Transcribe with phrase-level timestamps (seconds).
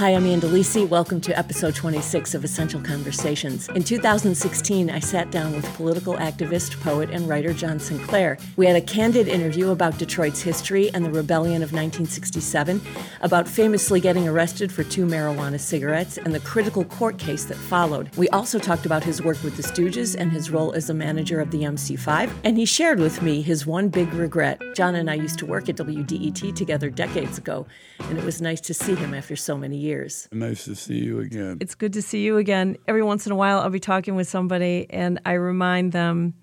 [0.00, 0.88] Hi, I'm Ann DeLisi.
[0.88, 3.68] Welcome to episode 26 of Essential Conversations.
[3.68, 8.38] In 2016, I sat down with political activist, poet, and writer John Sinclair.
[8.56, 12.80] We had a candid interview about Detroit's history and the rebellion of 1967,
[13.20, 18.08] about famously getting arrested for two marijuana cigarettes, and the critical court case that followed.
[18.16, 21.42] We also talked about his work with the Stooges and his role as a manager
[21.42, 24.62] of the MC5, and he shared with me his one big regret.
[24.74, 27.66] John and I used to work at WDET together decades ago,
[27.98, 30.28] and it was nice to see him after so many years years.
[30.32, 31.58] Nice to see you again.
[31.60, 32.76] It's good to see you again.
[32.88, 36.34] Every once in a while, I'll be talking with somebody, and I remind them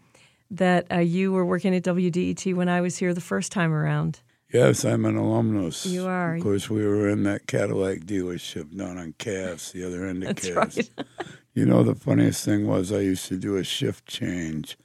[0.52, 4.22] that uh, you were working at WDET when I was here the first time around.
[4.54, 5.86] Yes, I'm an alumnus.
[5.86, 6.36] You are.
[6.36, 10.36] Of course, we were in that Cadillac dealership down on Cass, the other end of
[10.36, 10.78] That's Cass.
[10.78, 11.08] Right.
[11.54, 14.78] you know, the funniest thing was I used to do a shift change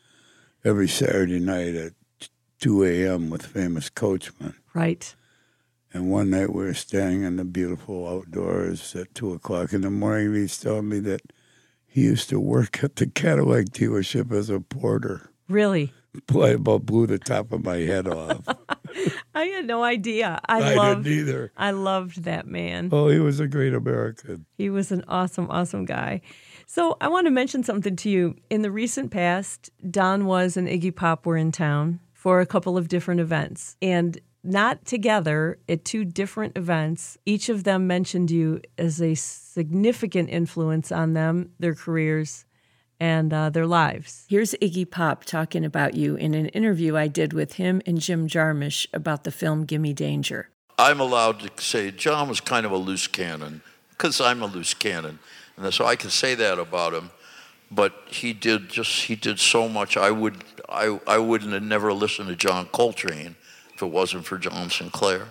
[0.65, 1.93] every Saturday night at
[2.61, 3.31] 2 a.m.
[3.31, 4.55] with Famous Coachman.
[4.75, 5.15] Right.
[5.95, 9.91] And one night we were standing in the beautiful outdoors at two o'clock in the
[9.91, 10.35] morning.
[10.35, 11.21] He's telling me that
[11.87, 15.31] he used to work at the Cadillac dealership as a porter.
[15.49, 15.93] Really?
[16.27, 18.41] Play about blew the top of my head off.
[19.35, 20.41] I had no idea.
[20.47, 21.53] I, I loved, didn't either.
[21.57, 22.89] I loved that man.
[22.93, 24.47] Oh, he was a great American.
[24.57, 26.23] He was an awesome, awesome guy.
[26.67, 28.37] So I want to mention something to you.
[28.49, 32.79] In the recent past, Don Was and Iggy Pop were in town for a couple
[32.79, 33.77] of different events.
[33.83, 37.17] And not together at two different events.
[37.25, 42.45] Each of them mentioned you as a significant influence on them, their careers,
[42.99, 44.27] and uh, their lives.
[44.29, 48.29] Here's Iggy Pop talking about you in an interview I did with him and Jim
[48.29, 50.51] Jarmusch about the film Gimme Danger.
[50.79, 54.75] I'm allowed to say John was kind of a loose cannon because I'm a loose
[54.75, 55.19] cannon,
[55.57, 57.11] and so I can say that about him.
[57.71, 59.97] But he did just he did so much.
[59.97, 63.37] I would I I wouldn't have never listened to John Coltrane
[63.83, 65.29] if it wasn't for John Sinclair.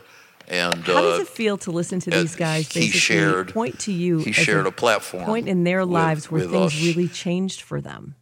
[0.47, 2.67] And how does uh, it feel to listen to these guys?
[2.71, 4.19] he Basically shared- point to you.
[4.19, 6.81] he shared a platform point in their with- lives where with things us.
[6.83, 8.15] really changed for them.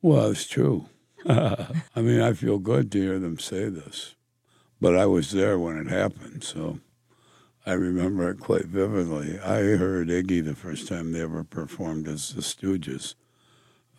[0.00, 0.86] Well, it's true.
[1.28, 4.16] I mean, I feel good to hear them say this,
[4.80, 6.80] but I was there when it happened, so
[7.64, 9.38] I remember it quite vividly.
[9.38, 13.14] I heard Iggy the first time they ever performed as the Stooges.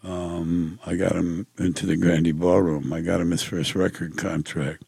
[0.04, 2.92] Um, I got him into the Grande Ballroom.
[2.92, 4.84] I got him his first record contract.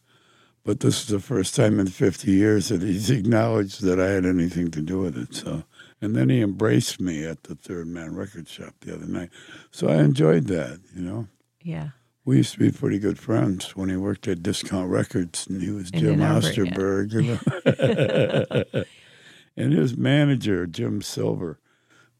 [0.65, 4.25] But this is the first time in 50 years that he's acknowledged that I had
[4.25, 5.35] anything to do with it.
[5.35, 5.63] So,
[6.01, 9.29] and then he embraced me at the Third Man Record Shop the other night.
[9.69, 11.27] So I enjoyed that, you know.
[11.61, 11.89] Yeah.
[12.25, 15.69] We used to be pretty good friends when he worked at Discount Records, and he
[15.69, 16.17] was Jim.
[16.17, 17.13] Osterberg.
[17.13, 18.83] You know?
[19.55, 21.59] and his manager, Jim Silver,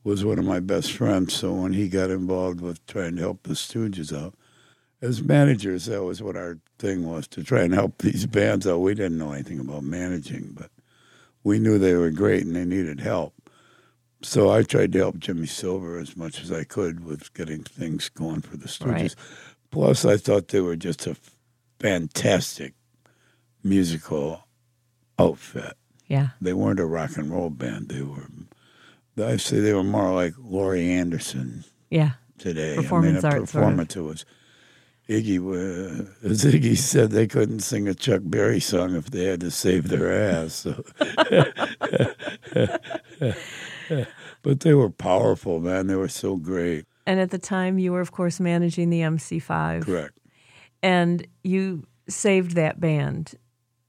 [0.03, 1.33] was one of my best friends.
[1.33, 4.35] So when he got involved with trying to help the Stooges out,
[5.05, 8.79] as managers, that was what our thing was to try and help these bands out.
[8.79, 10.71] We didn't know anything about managing, but
[11.43, 13.33] we knew they were great and they needed help.
[14.21, 18.09] So I tried to help Jimmy Silver as much as I could with getting things
[18.09, 18.85] going for the Stooges.
[18.91, 19.15] Right.
[19.71, 21.15] Plus, I thought they were just a
[21.79, 22.73] fantastic
[23.63, 24.47] musical
[25.19, 25.73] outfit.
[26.07, 26.29] Yeah.
[26.41, 27.89] They weren't a rock and roll band.
[27.89, 28.27] They were,
[29.23, 32.11] I say they were more like Laurie Anderson Yeah.
[32.37, 32.75] today.
[32.75, 33.79] Performance I mean, a art, sort of.
[33.97, 34.25] it was.
[35.07, 39.39] Iggy, wa- as Iggy said, they couldn't sing a Chuck Berry song if they had
[39.41, 40.53] to save their ass.
[40.53, 40.83] So.
[44.41, 45.85] but they were powerful, man.
[45.87, 46.85] They were so great.
[47.05, 49.83] And at the time, you were, of course, managing the MC5.
[49.83, 50.17] Correct.
[50.81, 53.35] And you saved that band.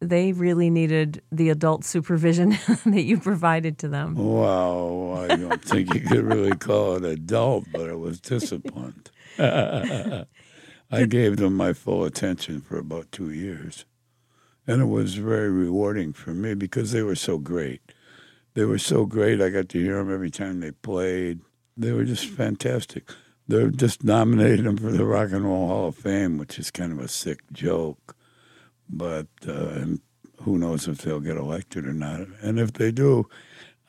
[0.00, 2.50] They really needed the adult supervision
[2.84, 4.15] that you provided to them.
[4.16, 9.10] Wow, I don't think you could really call it adult, but it was disciplined.
[10.91, 13.85] I gave them my full attention for about two years.
[14.67, 17.81] And it was very rewarding for me because they were so great.
[18.55, 19.41] They were so great.
[19.41, 21.41] I got to hear them every time they played.
[21.77, 23.11] They were just fantastic.
[23.49, 26.93] They just nominated them for the Rock and Roll Hall of Fame, which is kind
[26.93, 28.17] of a sick joke.
[28.89, 29.85] But uh,
[30.43, 32.21] who knows if they'll get elected or not.
[32.41, 33.29] And if they do,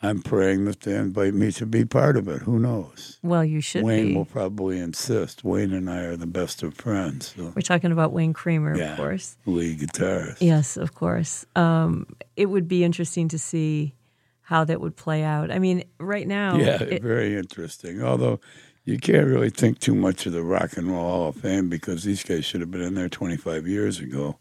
[0.02, 2.44] I'm praying that they invite me to be part of it.
[2.44, 3.18] Who knows?
[3.24, 4.16] Well, you should Wayne be.
[4.16, 5.44] will probably insist.
[5.44, 7.34] Wayne and I are the best of friends.
[7.36, 8.92] So, We're talking about Wayne Kramer, Yeah.
[8.92, 9.38] of course.
[9.48, 10.38] lead guitarist.
[10.40, 11.46] Yes, of course.
[11.56, 12.06] Um,
[12.36, 13.96] it would be interesting to see
[14.42, 15.50] how that would play out.
[15.52, 18.02] I mean, right now, Yeah, it- very interesting.
[18.04, 18.40] Although
[18.86, 22.04] you can't really think too much of the Rock and Roll Hall of Fame because
[22.04, 24.38] these guys should have been in there 25 years ago,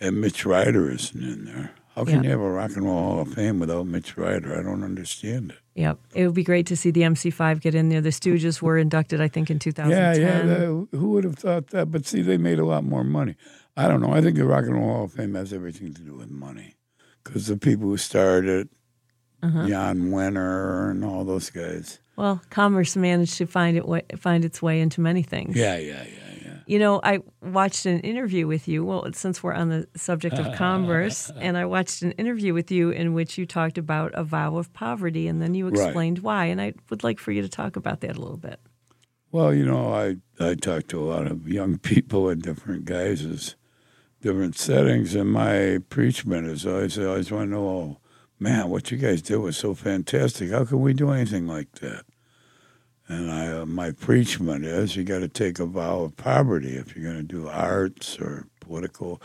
[0.00, 1.72] and Mitch Ryder isn't in there.
[1.98, 2.22] How can Yeah.
[2.22, 4.56] you have a Rock and Roll Hall of Fame without Mitch Ryder?
[4.56, 5.58] I don't understand it.
[5.74, 5.98] Yep.
[6.14, 8.00] It would be great to see the MC5 get in there.
[8.00, 10.48] The Stooges were inducted, I think, in Yeah, 2010.
[10.48, 10.54] yeah.
[10.54, 11.90] the- who would have thought that?
[11.90, 13.34] But see, they made a lot more money.
[13.76, 14.12] I don't know.
[14.12, 16.76] I think the Rock and Roll Hall of Fame has everything to do with money
[17.24, 18.68] because the people who started
[19.42, 19.62] uh-huh.
[19.62, 21.98] it Jan Wenner and all those guys.
[22.16, 25.56] Well, commerce managed to find it find its way into many things.
[25.56, 26.37] Yeah, yeah, yeah, yeah.
[26.68, 28.84] You know, I watched an interview with you.
[28.84, 32.90] Well, since we're on the subject of commerce, and I watched an interview with you
[32.90, 35.86] in which you talked about a vow of poverty, and then you Right.
[35.86, 36.44] explained why.
[36.44, 38.60] And I would like for you to talk about that a little bit.
[39.32, 43.56] Well, you know, I I talk to a lot of young people in different guises,
[44.20, 47.96] different settings, and my preachment is always I always want to know, oh,
[48.38, 50.50] man, what you guys did was so fantastic.
[50.50, 52.04] How can we do anything like that?
[53.08, 56.94] And I, uh, my preachment is you got to take a vow of poverty if
[56.94, 59.22] you're going to do arts or political,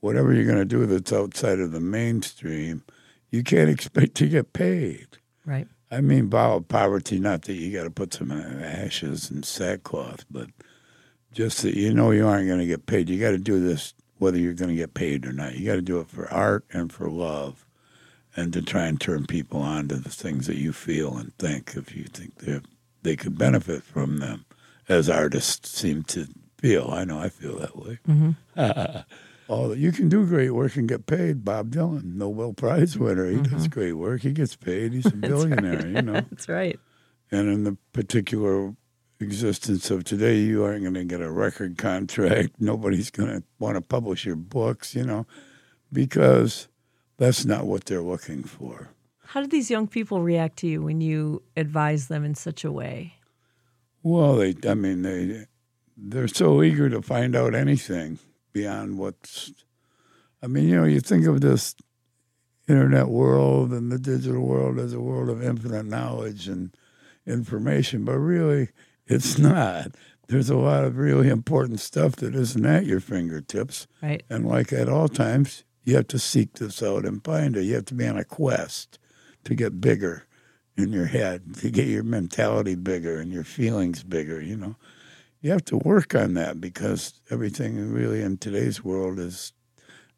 [0.00, 2.84] whatever you're going to do that's outside of the mainstream.
[3.30, 5.06] You can't expect to get paid.
[5.46, 5.66] Right.
[5.90, 10.26] I mean, vow of poverty, not that you got to put some ashes and sackcloth,
[10.30, 10.48] but
[11.32, 13.08] just that you know you aren't going to get paid.
[13.08, 15.56] You got to do this whether you're going to get paid or not.
[15.56, 17.66] You got to do it for art and for love
[18.36, 21.74] and to try and turn people on to the things that you feel and think
[21.76, 22.60] if you think they
[23.02, 24.44] they could benefit from them,
[24.88, 26.26] as artists seem to
[26.58, 26.88] feel.
[26.90, 27.98] I know I feel that way.
[29.48, 31.44] Oh, you can do great work and get paid.
[31.44, 33.66] Bob Dylan, Nobel Prize winner, he does mm-hmm.
[33.66, 34.22] great work.
[34.22, 34.94] He gets paid.
[34.94, 36.12] He's a billionaire, you know.
[36.30, 36.80] That's right.
[37.30, 38.74] And in the particular
[39.20, 42.52] existence of today, you aren't going to get a record contract.
[42.60, 45.26] Nobody's going to want to publish your books, you know,
[45.92, 46.68] because
[47.18, 48.88] that's not what they're looking for.
[49.32, 52.70] How do these young people react to you when you advise them in such a
[52.70, 53.14] way?
[54.02, 55.46] Well, they, I mean, they,
[55.96, 58.18] they're so eager to find out anything
[58.52, 59.54] beyond what's.
[60.42, 61.74] I mean, you know, you think of this
[62.68, 66.76] internet world and the digital world as a world of infinite knowledge and
[67.26, 68.68] information, but really,
[69.06, 69.94] it's not.
[70.28, 73.86] There's a lot of really important stuff that isn't at your fingertips.
[74.02, 74.24] Right.
[74.28, 77.62] And like at all times, you have to seek this out and find it.
[77.62, 78.98] You have to be on a quest
[79.44, 80.26] to get bigger
[80.76, 84.76] in your head, to get your mentality bigger and your feelings bigger, you know.
[85.40, 89.52] You have to work on that because everything really in today's world is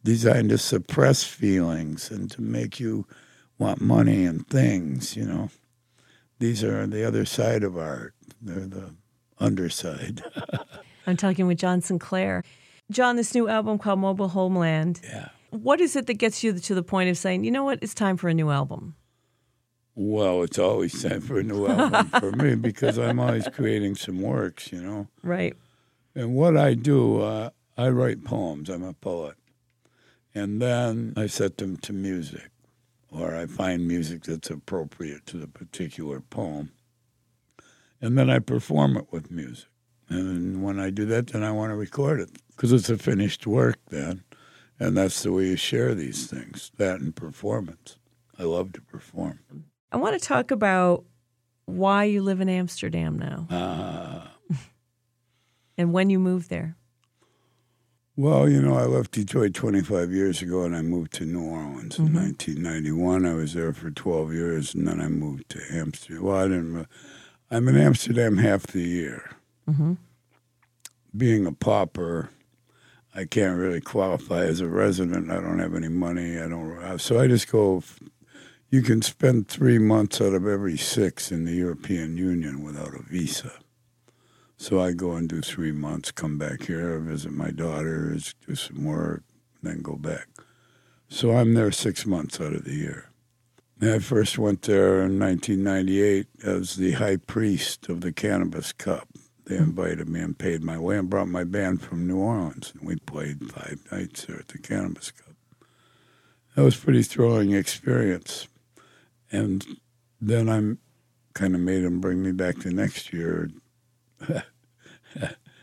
[0.05, 3.07] designed to suppress feelings and to make you
[3.59, 5.51] want money and things, you know.
[6.39, 8.15] These are the other side of art.
[8.43, 8.95] They're the
[9.39, 10.23] underside.
[11.07, 12.45] I'm talking with John Sinclair.
[12.91, 15.01] John, this new album called Mobile Homeland.
[15.05, 15.29] yeah.
[15.51, 17.95] What is it that gets you to the point of saying, you know what, it's
[17.95, 18.97] time for a new album?
[19.97, 24.21] Well, it's always time for a new album for me because I'm always creating some
[24.21, 25.09] works, you know.
[25.23, 25.57] Right.
[26.15, 28.69] And what I do, uh, I write poems.
[28.69, 29.37] I'm a poet.
[30.35, 32.51] And then I set them to music,
[33.09, 36.73] or I find music that's appropriate to the particular poem.
[38.01, 39.69] And then I perform it with music.
[40.09, 43.47] And when I do that, then I want to record it because it's a finished
[43.47, 44.25] work then.
[44.79, 47.97] And that's the way you share these things that and performance.
[48.37, 49.39] I love to perform.
[49.95, 51.05] I want to talk about
[51.67, 54.27] why you live in Amsterdam now Uh,
[55.79, 56.77] and when you moved there.
[58.17, 61.97] Well, you know, I left Detroit 25 years ago and I moved to New Orleans
[61.99, 63.25] in 1991.
[63.25, 66.25] I was there for 12 years and then I moved to Amsterdam.
[66.25, 66.87] Well, I didn't,
[67.53, 69.31] I'm in Amsterdam half the year.
[71.17, 72.31] Being a pauper,
[73.15, 75.31] I can't really qualify as a resident.
[75.31, 76.37] I don't have any money.
[76.41, 76.79] I don't.
[76.83, 77.83] uh, So I just go.
[78.75, 83.05] You can spend three months out of every six in the European Union without a
[83.05, 83.53] visa.
[84.57, 88.83] So I go and do three months, come back here, visit my daughters, do some
[88.83, 89.23] work,
[89.63, 90.27] then go back.
[91.09, 93.11] So I'm there six months out of the year.
[93.81, 99.07] I first went there in 1998 as the high priest of the Cannabis Cup.
[99.45, 102.73] They invited me and paid my way and brought my band from New Orleans.
[102.75, 105.37] And we played five nights there at the Cannabis Cup.
[106.57, 108.49] That was a pretty thrilling experience.
[109.35, 109.65] And
[110.21, 110.79] then I'm
[111.35, 113.51] kind of made them bring me back the next year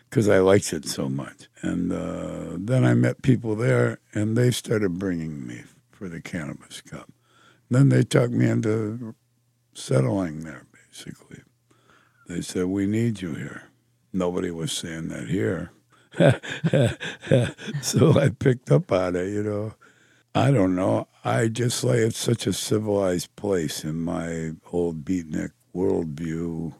[0.09, 1.47] because I liked it so much.
[1.61, 6.81] And uh, then I met people there, and they started bringing me for the Cannabis
[6.81, 7.11] Cup.
[7.69, 9.15] Then they talked me into
[9.73, 11.39] settling there, basically.
[12.27, 13.63] They said, We need you here.
[14.11, 15.71] Nobody was saying that here.
[17.81, 19.73] so I picked up on it, you know.
[20.33, 21.07] I don't know.
[21.25, 26.73] I just like it's such a civilized place in my old beatnik worldview.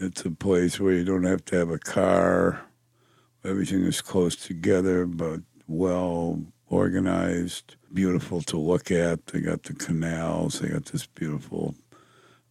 [0.00, 2.62] It's a place where you don't have to have a car.
[3.44, 9.26] Everything is close together, but well organized, beautiful to look at.
[9.26, 10.58] They got the canals.
[10.58, 11.76] They got this beautiful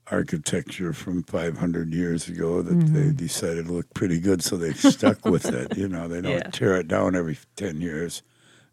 [0.09, 3.11] architecture from 500 years ago that they mm-hmm.
[3.11, 5.77] decided to look pretty good, so they stuck with it.
[5.77, 6.49] You know, they don't Yeah.
[6.51, 8.21] tear it down every 10 years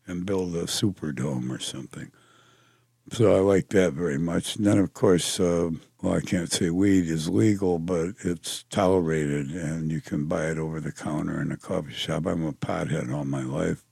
[0.08, 2.10] and build a superdome or something.
[3.12, 4.56] So I like that very much.
[4.56, 5.70] And then, of course, uh,
[6.02, 10.58] well, I can't say weed is legal, but it's tolerated and you can buy it
[10.58, 12.26] over the counter in a coffee shop.
[12.26, 13.84] I'm a pothead all my life.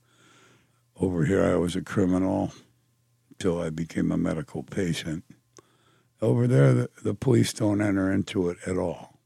[0.99, 2.53] Over here, I was a criminal
[3.31, 5.23] until I became a medical patient.
[6.21, 9.19] Over there, the, the police don't enter into it at all.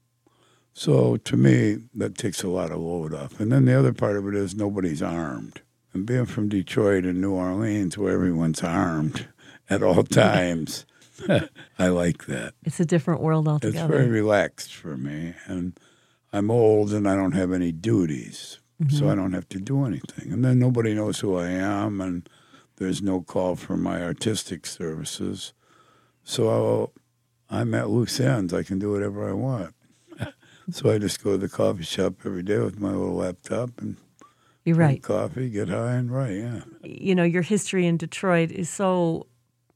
[0.74, 3.40] So to me, that takes a lot of load off.
[3.40, 5.62] And then the other part of it is nobody's armed.
[5.94, 9.28] And being from Detroit and New Orleans, where everyone's armed
[9.70, 10.86] at all times,
[11.80, 12.54] I like that.
[12.64, 13.86] It's a different world altogether.
[13.86, 15.34] It's very relaxed for me.
[15.46, 15.78] And
[16.34, 18.60] I'm old and I don't have any duties.
[18.82, 18.98] Mm-hmm.
[18.98, 20.32] So I don't have to do anything.
[20.32, 22.28] And then nobody knows who I am, and
[22.78, 25.54] there's no call for my artistic services.
[26.24, 26.92] So
[27.50, 28.54] I'm at loose ends.
[28.54, 29.76] I can do whatever I want.
[30.72, 33.98] so I just go to the coffee shop every day with my little laptop and
[34.64, 35.02] you're right.
[35.02, 36.36] Coffee, get high and write.
[36.36, 36.62] Yeah.
[36.84, 39.28] You know, your history in Detroit is so.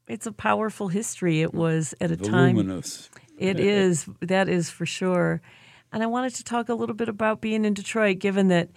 [0.08, 1.42] It's a powerful history.
[1.42, 3.10] It was at a Voluminous.
[3.10, 3.24] time.
[3.40, 4.08] It is.
[4.22, 5.42] That is for sure.
[5.92, 8.70] And I wanted to talk a little bit about being in Detroit, given that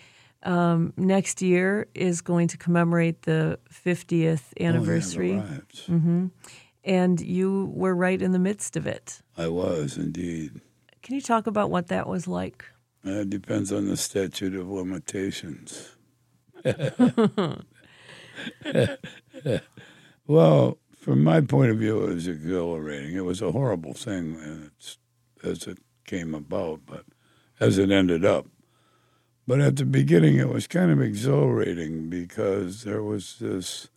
[0.42, 5.32] um, next year is going to commemorate the 50th anniversary.
[5.32, 6.26] Oh, yeah, mm-hmm.
[6.84, 9.20] And you were right in the midst of it.
[9.36, 10.60] I was indeed.
[11.02, 12.64] Can you talk about what that was like?
[13.06, 15.96] Uh, it depends on the statute of limitations.
[20.26, 23.14] well, from my point of view, it was exhilarating.
[23.14, 24.70] It was a horrible thing
[25.42, 27.04] as it came about, but
[27.60, 28.46] as it ended up.
[29.46, 33.88] But at the beginning, it was kind of exhilarating because there was this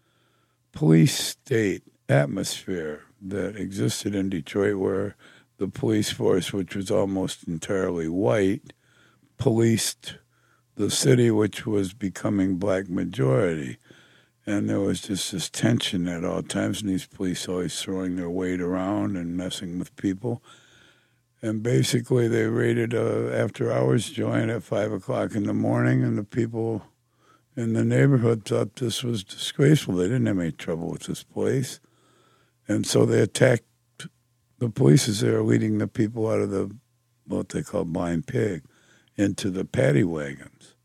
[0.71, 5.15] police state atmosphere that existed in Detroit where
[5.57, 8.73] the police force, which was almost entirely white,
[9.37, 10.15] policed
[10.75, 13.77] the city, which was becoming black majority.
[14.45, 18.29] And there was just this tension at all times, and these police always throwing their
[18.29, 20.41] weight around and messing with people.
[21.41, 26.17] And basically, they raided a after hours joint at five o'clock in the morning, and
[26.17, 26.83] the people
[27.55, 29.95] in the neighborhood thought this was disgraceful.
[29.95, 31.79] They didn't have any trouble with this place.
[32.67, 33.63] And so they attacked
[34.59, 36.71] the police as they were leading the people out of the
[37.27, 38.63] what they call blind pig
[39.21, 40.75] into the paddy wagons.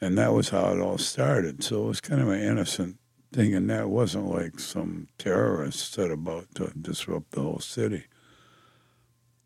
[0.00, 1.62] And that was how it all started.
[1.62, 2.98] So it was kind of an innocent
[3.32, 8.04] thing, and that wasn't like some terrorist set about to disrupt the whole city.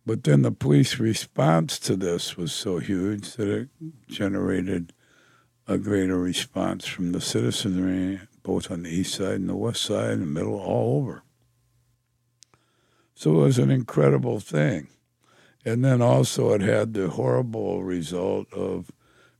[0.04, 3.68] But then the police response to this was so huge that it
[4.08, 4.92] generated
[5.66, 10.10] a greater response from the citizenry, both on the east side and the west side
[10.10, 11.24] and the middle, all over.
[13.14, 14.88] So it was an incredible thing.
[15.66, 18.92] And then also it had the horrible result of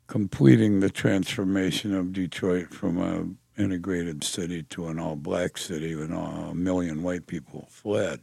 [0.08, 6.12] completing the transformation of Detroit from an integrated city to an all black city when
[6.12, 8.20] a million white people fled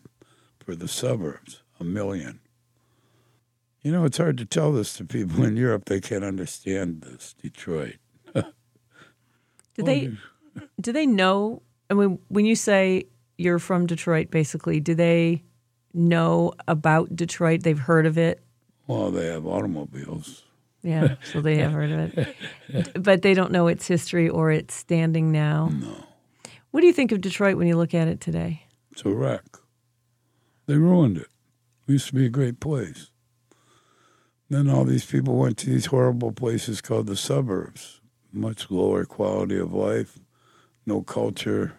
[0.60, 1.63] for the suburbs.
[1.79, 2.39] A million.
[3.81, 5.86] You know, it's hard to tell this to people in Europe.
[5.86, 7.95] They can't understand this, Detroit.
[8.33, 8.43] do
[9.77, 10.12] they
[10.79, 13.05] do they know I mean when you say
[13.38, 15.43] you're from Detroit, basically, do they
[15.93, 17.63] know about Detroit?
[17.63, 18.41] They've heard of it.
[18.88, 20.43] Well, they have automobiles.
[20.81, 22.35] Yeah, so they have heard of it,
[23.01, 25.69] but they don't know its history or its standing now.
[25.71, 25.95] No.
[26.71, 28.63] What do you think of Detroit when you look at it today?
[28.91, 29.45] It's a wreck.
[30.65, 31.27] They ruined it.
[31.88, 33.12] It used to be a great place.
[34.50, 38.01] Then all these people went to these horrible places called the suburbs.
[38.31, 40.19] Much lower quality of life,
[40.85, 41.73] no culture.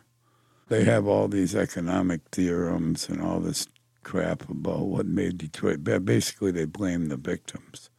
[0.68, 3.66] They have all these economic theorems and all this
[4.04, 6.04] crap about what made Detroit bad.
[6.04, 7.90] Basically, they blame the victims.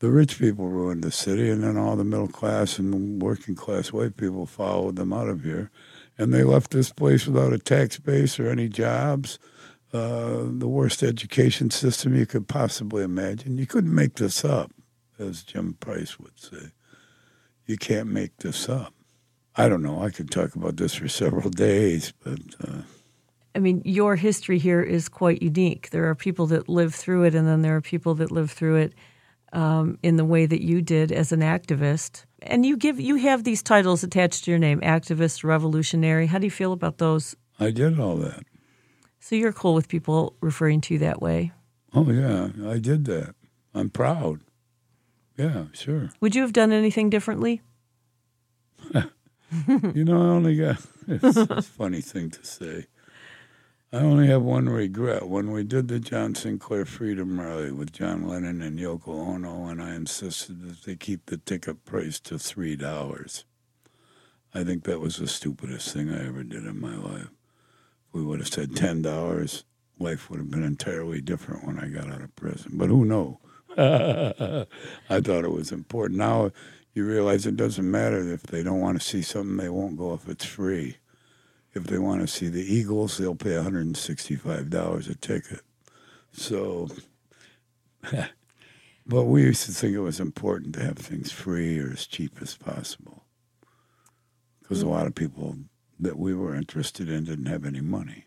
[0.00, 3.92] The rich people ruined the city, and then all the middle class and working class
[3.92, 5.70] white people followed them out of here.
[6.16, 9.38] And they left this place without a tax base or any jobs.
[9.92, 13.58] Uh, the worst education system you could possibly imagine.
[13.58, 14.72] You couldn't make this up,
[15.18, 16.72] as Jim Price would say.
[17.66, 18.94] You can't make this up.
[19.56, 20.02] I don't know.
[20.02, 22.40] I could talk about this for several days, but.
[22.62, 22.82] Uh,
[23.54, 25.90] I mean, your history here is quite unique.
[25.90, 28.76] There are people that live through it, and then there are people that live through
[28.76, 28.94] it
[29.52, 32.24] um, in the way that you did as an activist.
[32.42, 36.26] And you give you have these titles attached to your name: activist, revolutionary.
[36.26, 37.36] How do you feel about those?
[37.58, 38.44] I did all that.
[39.18, 41.52] So you're cool with people referring to you that way?
[41.92, 43.34] Oh yeah, I did that.
[43.74, 44.40] I'm proud.
[45.36, 46.10] Yeah, sure.
[46.20, 47.62] Would you have done anything differently?
[49.68, 50.78] you know, I only got.
[51.06, 52.86] It's, it's a funny thing to say.
[53.92, 55.28] I only have one regret.
[55.28, 59.82] When we did the John Sinclair Freedom Rally with John Lennon and Yoko Ono, and
[59.82, 63.44] I insisted that they keep the ticket price to three dollars.
[64.54, 67.30] I think that was the stupidest thing I ever did in my life.
[68.06, 69.64] If we would have said ten dollars,
[69.98, 72.72] life would have been entirely different when I got out of prison.
[72.74, 73.38] But who knows?
[73.76, 76.16] I thought it was important.
[76.16, 76.52] Now
[76.94, 80.14] you realize it doesn't matter if they don't want to see something, they won't go
[80.14, 80.98] if it's free.
[81.72, 85.60] If they want to see the Eagles, they'll pay $165 a ticket.
[86.32, 86.88] So,
[89.06, 92.38] but we used to think it was important to have things free or as cheap
[92.40, 93.24] as possible.
[94.60, 95.56] Because a lot of people
[95.98, 98.24] that we were interested in didn't have any money.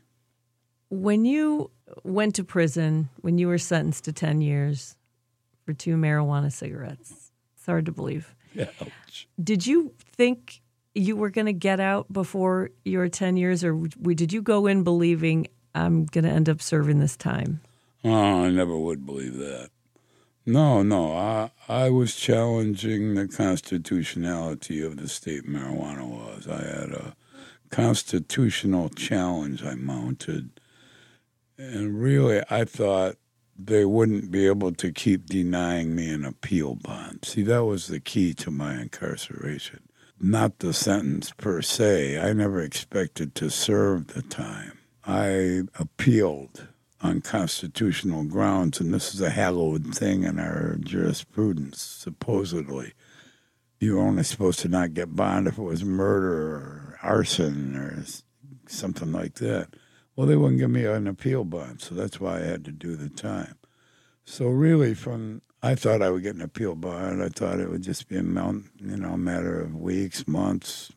[0.89, 1.71] When you
[2.03, 4.95] went to prison, when you were sentenced to 10 years
[5.65, 8.35] for two marijuana cigarettes, it's hard to believe.
[8.59, 9.27] Ouch.
[9.41, 10.61] Did you think
[10.95, 14.83] you were going to get out before your 10 years, or did you go in
[14.83, 17.61] believing I'm going to end up serving this time?
[18.03, 19.69] Oh, I never would believe that.
[20.45, 21.13] No, no.
[21.13, 26.47] I I was challenging the constitutionality of the state marijuana laws.
[26.47, 27.15] I had a
[27.69, 30.59] constitutional challenge I mounted.
[31.57, 33.15] And really I thought
[33.57, 37.23] they wouldn't be able to keep denying me an appeal bond.
[37.23, 39.87] See, that was the key to my incarceration.
[40.25, 42.17] Not the sentence per se.
[42.17, 44.79] I never expected to serve the time.
[45.05, 46.69] I appealed
[47.01, 52.93] on constitutional grounds, and this is a hallowed thing in our jurisprudence, supposedly.
[53.81, 58.05] You were only supposed to not get bond if it was murder or arson or
[58.65, 59.75] something like that.
[60.15, 62.95] Well, they wouldn't give me an appeal bond, so that's why I had to do
[62.95, 63.57] the time.
[64.23, 67.23] So really, from I thought I would get an appeal bond.
[67.23, 70.91] I thought it would just be a mount, you know, matter of weeks, months.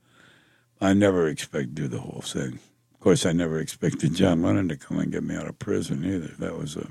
[0.80, 2.58] I never expected to do the whole thing.
[2.92, 6.04] Of course, I never expected John Lennon to come and get me out of prison
[6.04, 6.34] either.
[6.40, 6.88] That was a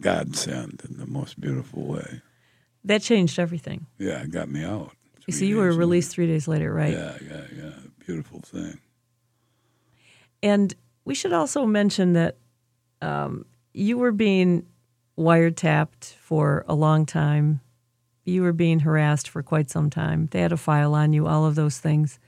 [0.00, 2.22] godsend in the most beautiful way.
[2.84, 3.86] That changed everything.
[3.98, 4.92] Yeah, it got me out.
[5.26, 5.78] You see, you were later.
[5.78, 6.92] released three days later, right?
[6.92, 7.72] Yeah, yeah, yeah.
[8.06, 8.78] Beautiful thing.
[10.42, 12.38] And we should also mention that
[13.02, 14.66] um, you were being
[15.18, 17.60] wiretapped for a long time.
[18.24, 20.28] You were being harassed for quite some time.
[20.30, 22.18] They had a file on you, all of those things.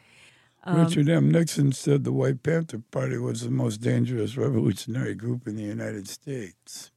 [0.64, 1.30] Um, Richard M.
[1.30, 6.08] Nixon said the White Panther Party was the most dangerous revolutionary group in the United
[6.08, 6.90] States,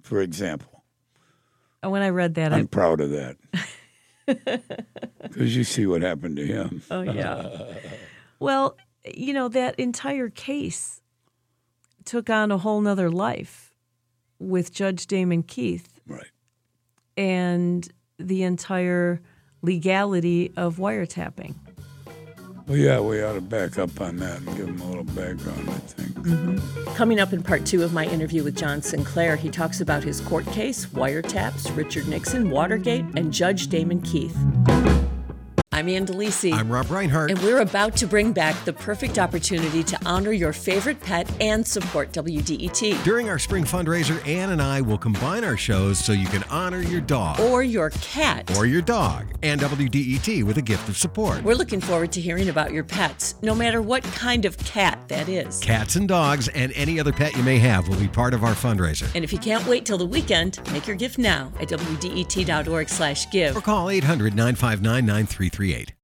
[0.00, 0.84] for example.
[1.82, 3.36] When I read that, I'm I, proud of that.
[5.22, 6.82] Because you see what happened to him.
[6.88, 7.48] oh yeah.
[8.38, 11.00] well, you know that entire case
[12.04, 13.69] took on a whole nother life
[14.40, 16.26] with Judge Damon Keith Right.
[17.16, 19.20] and the entire
[19.62, 21.54] legality of wiretapping.
[22.66, 25.68] Well, yeah, we ought to back up on that and give him a little background,
[25.68, 26.10] I think.
[26.20, 26.94] Mm-hmm.
[26.94, 30.20] Coming up in part two of my interview with John Sinclair, he talks about his
[30.20, 34.36] court case, wiretaps, Richard Nixon, Watergate, and Judge Damon Keith.
[35.80, 36.52] I'm Ann DeLisi.
[36.52, 37.30] I'm Rob Reinhart.
[37.30, 41.66] and we're about to bring back the perfect opportunity to honor your favorite pet and
[41.66, 43.02] support WDET.
[43.02, 46.80] During our spring fundraiser, Ann and I will combine our shows so you can honor
[46.82, 48.54] your dog Or your cat.
[48.58, 51.42] or your dog and WDET with a gift of support.
[51.42, 55.30] We're looking forward to hearing about your pets, no matter what kind of cat that
[55.30, 55.60] is.
[55.60, 58.52] Cats and dogs and any other pet you may have will be part of our
[58.52, 59.10] fundraiser.
[59.14, 63.30] And if you can't wait till the weekend, make your gift now at WDET.org slash
[63.30, 63.56] give.
[63.56, 65.06] Or call 800 959
[65.70, 65.94] 9338.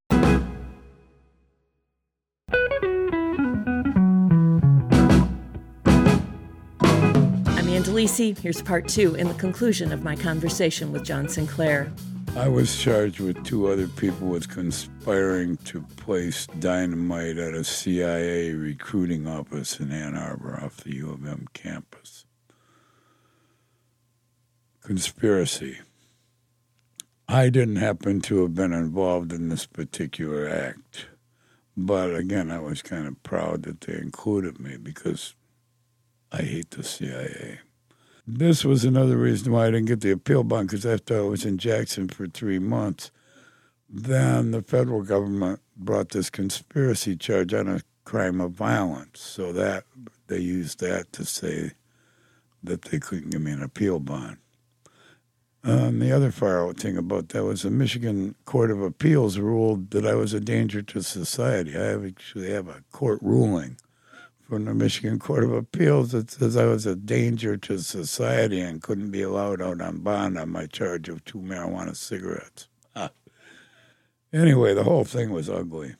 [7.58, 8.38] I'm Ann DeLisi.
[8.38, 11.92] Here's part two in the conclusion of my conversation with John Sinclair.
[12.36, 18.52] I was charged with two other people with conspiring to place dynamite at a CIA
[18.52, 22.26] recruiting office in Ann Arbor off the U of M campus.
[24.82, 25.78] Conspiracy.
[27.28, 31.06] I didn't happen to have been involved in this particular act,
[31.76, 35.34] but again, I was kind of proud that they included me because
[36.30, 37.58] I hate the CIA.
[38.28, 41.44] This was another reason why I didn't get the appeal bond because after I was
[41.44, 43.10] in Jackson for three months,
[43.88, 49.20] then the federal government brought this conspiracy charge on a crime of violence.
[49.20, 49.84] So that
[50.28, 51.72] they used that to say
[52.62, 54.38] that they couldn't give me an appeal bond.
[55.66, 60.06] Um, the other out thing about that was the Michigan Court of Appeals ruled that
[60.06, 61.76] I was a danger to society.
[61.76, 63.76] I actually have a court ruling
[64.48, 68.80] from the Michigan Court of Appeals that says I was a danger to society and
[68.80, 72.68] couldn't be allowed out on bond on my charge of two marijuana cigarettes.
[74.32, 75.94] Anyway, the whole thing was ugly.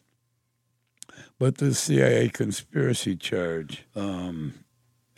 [1.39, 4.55] But the CIA conspiracy charge um,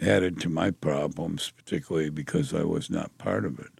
[0.01, 3.78] added to my problems, particularly because I was not part of it.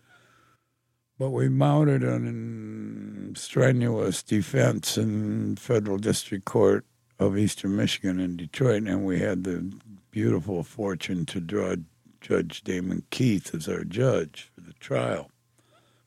[1.19, 6.85] But we mounted an strenuous defense in federal district court
[7.19, 9.73] of Eastern Michigan in Detroit, and we had the
[10.13, 11.75] beautiful fortune to draw
[12.21, 15.31] Judge Damon Keith as our judge for the trial,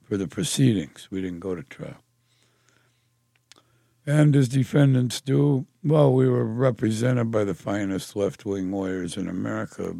[0.01, 1.09] for the proceedings.
[1.11, 1.97] We didn't go to trial.
[4.05, 9.27] And as defendants do, well, we were represented by the finest left wing lawyers in
[9.27, 9.93] America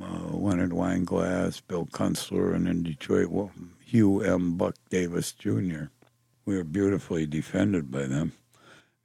[0.00, 3.30] uh, Leonard Weinglass, Bill Kunstler, and in Detroit,
[3.90, 4.56] Hugh M.
[4.56, 5.86] Buck Davis Jr.
[6.44, 8.34] We were beautifully defended by them.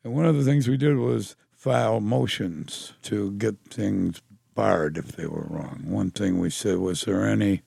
[0.04, 4.22] And one of the things we did was file motions to get things
[4.54, 5.86] barred if they were wrong.
[5.88, 7.64] One thing we said was there any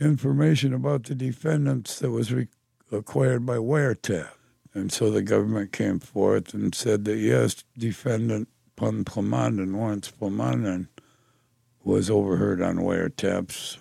[0.00, 2.48] information about the defendants that was re-
[2.90, 4.30] acquired by wiretap?
[4.72, 10.88] And so the government came forth and said that yes, defendant Pun Plamondon, Lawrence Plamondon,
[11.84, 13.76] was overheard on wiretaps,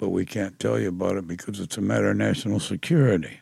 [0.00, 3.40] but we can't tell you about it because it's a matter of national security.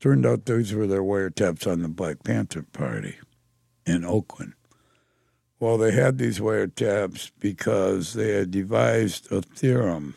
[0.00, 3.16] Turned out those were their wiretaps on the Black Panther Party
[3.84, 4.54] in Oakland.
[5.58, 10.14] Well, they had these wiretaps because they had devised a theorem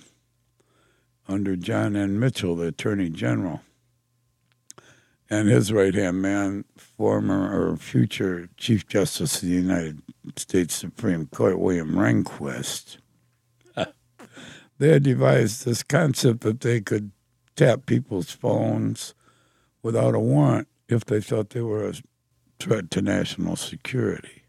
[1.28, 2.20] under John N.
[2.20, 3.62] Mitchell, the Attorney General,
[5.32, 10.04] and his right hand man, former or future Chief Justice of the United
[10.36, 12.98] States Supreme Court, William Rehnquist.
[14.78, 17.12] They had devised this concept that they could
[17.56, 19.14] tap people's phones
[19.82, 21.94] without a warrant if they thought they were a
[22.60, 24.44] threat to national security.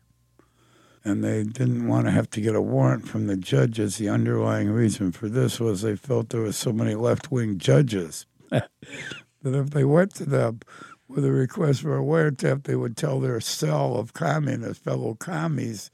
[1.05, 3.97] And they didn't want to have to get a warrant from the judges.
[3.97, 8.27] The underlying reason for this was they felt there were so many left wing judges
[8.51, 8.69] that
[9.45, 10.61] if they went to them
[11.09, 15.91] with a request for a wiretap, they would tell their cell of communists, fellow commies,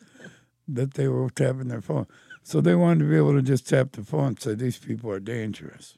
[0.66, 2.07] that they were tapping their phone.
[2.42, 5.11] So they wanted to be able to just tap the phone and say, these people
[5.11, 5.96] are dangerous.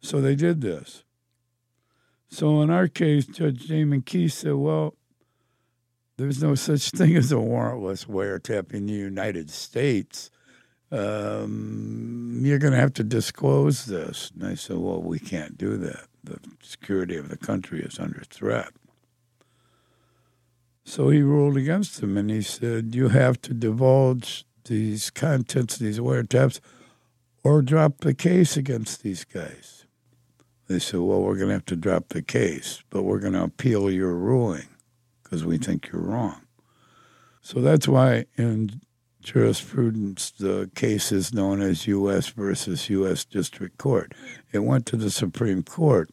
[0.00, 1.04] So they did this.
[2.28, 4.94] So in our case, Judge Damon Keith said, well,
[6.16, 10.30] there's no such thing as a warrantless wiretap in the United States.
[10.90, 14.30] Um, you're going to have to disclose this.
[14.34, 18.22] And I said, well, we can't do that the security of the country is under
[18.28, 18.70] threat.
[20.84, 25.98] So he ruled against them and he said, You have to divulge these contents, these
[25.98, 26.60] wiretaps,
[27.44, 29.86] or drop the case against these guys.
[30.68, 33.44] They said, Well, we're going to have to drop the case, but we're going to
[33.44, 34.68] appeal your ruling
[35.22, 36.42] because we think you're wrong.
[37.40, 38.80] So that's why in
[39.22, 42.28] jurisprudence, the case is known as U.S.
[42.28, 43.24] versus U.S.
[43.24, 44.14] District Court.
[44.52, 46.10] It went to the Supreme Court,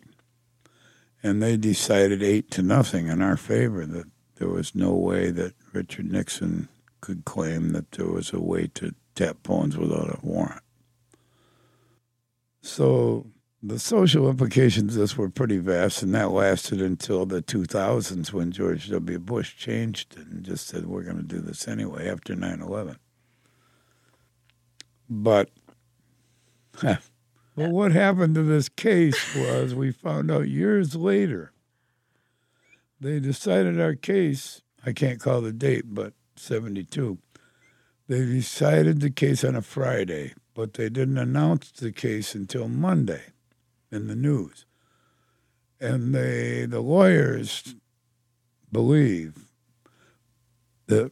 [1.21, 5.53] and they decided eight to nothing in our favor that there was no way that
[5.73, 6.69] Richard Nixon
[7.01, 10.61] could claim that there was a way to tap phones without a warrant.
[12.61, 13.27] So
[13.61, 18.51] the social implications of this were pretty vast, and that lasted until the 2000s when
[18.51, 19.19] George W.
[19.19, 22.97] Bush changed it and just said, we're going to do this anyway after 9 11.
[25.09, 25.49] But,
[26.83, 26.99] well,
[27.55, 31.51] what happened to this case was we found out years later
[33.01, 37.17] they decided our case, I can't call the date, but 72.
[38.07, 43.21] They decided the case on a Friday, but they didn't announce the case until Monday
[43.91, 44.65] in the news.
[45.79, 47.75] And they, the lawyers
[48.71, 49.45] believe
[50.87, 51.11] that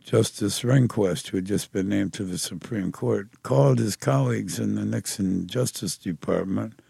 [0.00, 4.74] Justice Rehnquist, who had just been named to the Supreme Court, called his colleagues in
[4.74, 6.80] the Nixon Justice Department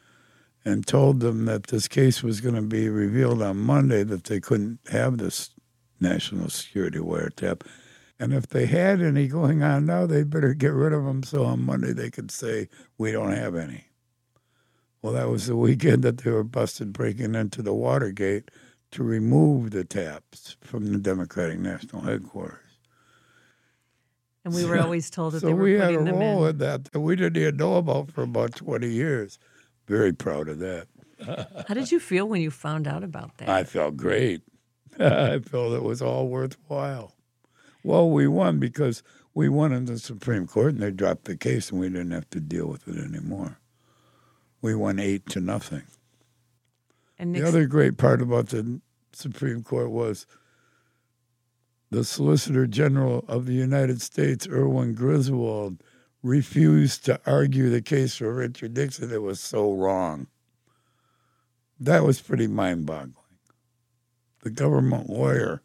[0.65, 4.41] and told them that this case was going to be revealed on Monday, that they
[4.41, 5.51] couldn't have this
[6.03, 7.63] national security wiretap.
[8.19, 11.45] And if they had any going on now, they'd better get rid of them so
[11.45, 13.87] on Monday they could say, we don't have any.
[15.01, 18.51] Well, that was the weekend that they were busted breaking into the Watergate
[18.93, 22.59] to remove the taps from the Democratic National Headquarters.
[24.45, 26.51] And we were always told that so they were we had a role in.
[26.51, 29.39] in that that we didn't even know about for about 20 years.
[29.89, 30.87] Very proud of that.
[31.69, 33.49] How did you feel when you found out about that?
[33.49, 34.43] I felt great.
[34.99, 37.15] I felt it was all worthwhile.
[37.85, 39.03] Well, we won because
[39.35, 42.31] we won in the Supreme Court and they dropped the case and we didn't have
[42.31, 43.59] to deal with it anymore.
[44.61, 45.83] We won eight to nothing.
[47.19, 48.81] and The other great part about the
[49.13, 50.27] Supreme Court was
[51.91, 55.83] the Solicitor General of the United States, Erwin Griswold,
[56.23, 59.13] refused to argue the case for Richard Nixon.
[59.13, 60.29] It was so wrong.
[61.81, 63.17] That was pretty mind boggling.
[64.43, 65.63] The government lawyer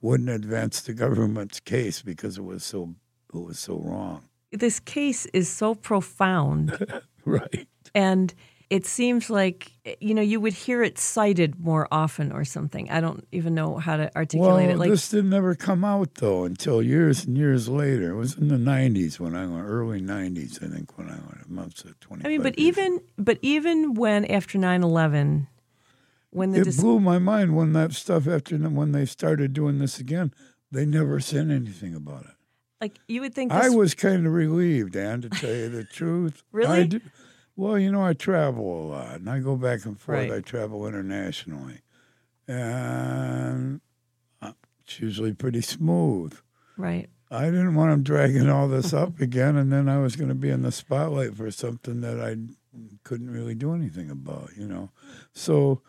[0.00, 2.94] wouldn't advance the government's case because it was so
[3.32, 4.24] it was so wrong.
[4.50, 6.76] this case is so profound
[7.24, 7.66] Right.
[7.94, 8.34] and
[8.72, 12.90] it seems like you know you would hear it cited more often or something.
[12.90, 14.78] I don't even know how to articulate well, it.
[14.78, 18.12] Like this didn't ever come out though until years and years later.
[18.12, 21.50] It was in the '90s when I went, early '90s, I think, when I went.
[21.50, 22.24] Months of 20.
[22.24, 25.48] I mean, but even but even when after 9-11,
[26.32, 29.78] when the it dis- blew my mind when that stuff after when they started doing
[29.78, 30.32] this again.
[30.70, 32.34] They never said anything about it.
[32.80, 36.42] like you would think I was kind of relieved, Ann, to tell you the truth.
[36.52, 36.80] Really?
[36.80, 37.00] I do,
[37.56, 40.18] well, you know, I travel a lot, and I go back and forth.
[40.18, 40.32] Right.
[40.32, 41.80] I travel internationally,
[42.48, 43.80] and
[44.40, 44.52] uh,
[44.84, 46.34] it's usually pretty smooth.
[46.76, 47.08] right.
[47.30, 50.34] I didn't want them dragging all this up again, and then I was going to
[50.34, 52.36] be in the spotlight for something that I
[53.04, 54.90] couldn't really do anything about, you know.
[55.32, 55.80] So,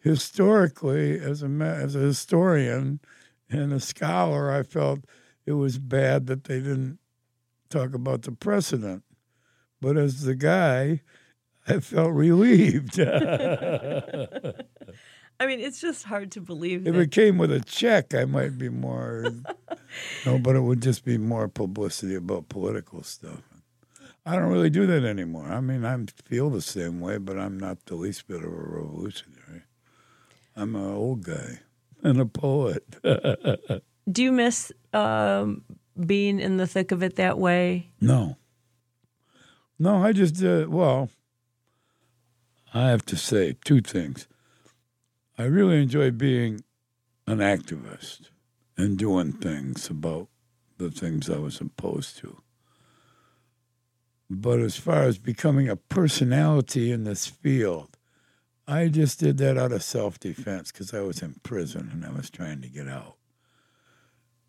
[0.00, 3.00] historically, as a as a historian
[3.48, 5.00] and a scholar, I felt
[5.46, 6.98] it was bad that they didn't
[7.68, 9.04] talk about the precedent.
[9.80, 11.00] But as the guy,
[11.66, 13.00] I felt relieved.
[15.40, 16.86] I mean, it's just hard to believe.
[16.86, 19.24] If it came with a check, I might be more.
[20.26, 23.40] no, but it would just be more publicity about political stuff.
[24.26, 25.46] I don't really do that anymore.
[25.50, 28.48] I mean, I feel the same way, but I'm not the least bit of a
[28.48, 29.62] revolutionary.
[30.56, 31.60] I'm an old guy
[32.02, 32.84] and a poet.
[34.10, 35.64] do you miss um,
[36.06, 37.90] being in the thick of it that way?
[38.00, 38.36] No.
[39.78, 40.68] No, I just did.
[40.68, 41.10] Well,
[42.74, 44.28] I have to say two things.
[45.38, 46.62] I really enjoy being
[47.26, 48.28] an activist
[48.76, 50.28] and doing things about
[50.78, 52.42] the things I was opposed to.
[54.28, 57.89] But as far as becoming a personality in this field,
[58.70, 62.10] I just did that out of self defense because I was in prison and I
[62.10, 63.16] was trying to get out.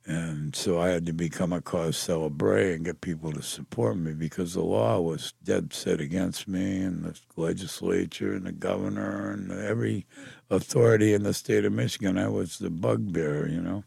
[0.06, 4.14] And so I had to become a cause celebre and get people to support me
[4.14, 9.52] because the law was dead set against me, and the legislature and the governor and
[9.52, 10.06] every
[10.50, 12.18] authority in the state of Michigan.
[12.18, 13.84] I was the bugbear, you know.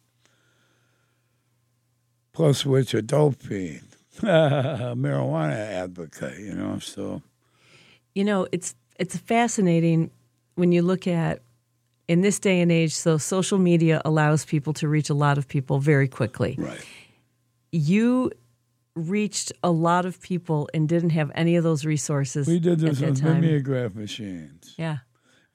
[2.33, 6.81] Plus, which a dope fiend, marijuana advocate, you know.
[6.81, 7.23] So
[8.15, 10.11] You know, it's it's fascinating
[10.55, 11.43] when you look at
[12.09, 12.95] in this day and age.
[12.95, 16.57] So social media allows people to reach a lot of people very quickly.
[16.59, 16.85] right,
[17.73, 18.31] You
[18.95, 22.47] reached a lot of people and didn't have any of those resources.
[22.47, 24.75] we did this on mimeograph machines.
[24.79, 24.99] Yeah.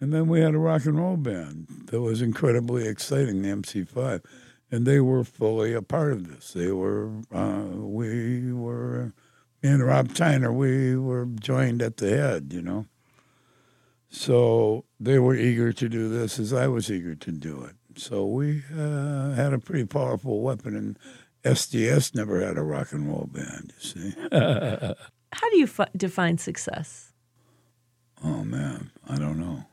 [0.01, 4.23] And then we had a rock and roll band that was incredibly exciting, the MC5,
[4.71, 6.53] and they were fully a part of this.
[6.53, 9.13] They were, uh, we were,
[9.61, 12.85] me and Rob Tyner, we were joined at the head, you know.
[14.09, 17.75] So they were eager to do this as I was eager to do it.
[17.99, 20.99] So we uh, had a pretty powerful weapon, and
[21.43, 24.15] SDS never had a rock and roll band, you see.
[25.31, 27.13] How do you fi- define success?
[28.23, 29.65] Oh man, I don't know.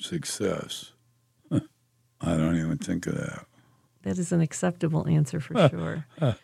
[0.00, 0.92] Success.
[1.52, 3.46] I don't even think of that.
[4.02, 5.68] That is an acceptable answer for
[6.22, 6.36] sure.